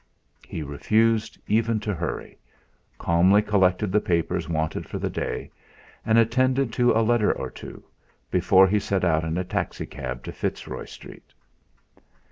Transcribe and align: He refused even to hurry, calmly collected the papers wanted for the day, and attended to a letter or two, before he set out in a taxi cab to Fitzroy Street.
He 0.43 0.63
refused 0.63 1.37
even 1.45 1.79
to 1.81 1.93
hurry, 1.93 2.39
calmly 2.97 3.43
collected 3.43 3.91
the 3.91 4.01
papers 4.01 4.49
wanted 4.49 4.89
for 4.89 4.97
the 4.97 5.11
day, 5.11 5.51
and 6.03 6.17
attended 6.17 6.73
to 6.73 6.91
a 6.93 7.03
letter 7.05 7.31
or 7.31 7.51
two, 7.51 7.83
before 8.31 8.67
he 8.67 8.79
set 8.79 9.03
out 9.05 9.23
in 9.23 9.37
a 9.37 9.43
taxi 9.43 9.85
cab 9.85 10.23
to 10.23 10.31
Fitzroy 10.31 10.85
Street. 10.85 11.35